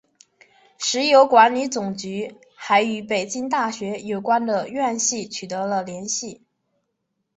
[0.79, 6.41] 石油管理总局还与北京大学有关的院系取得了联系。